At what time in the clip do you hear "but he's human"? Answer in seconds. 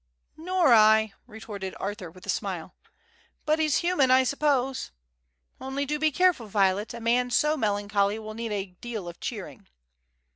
3.45-4.09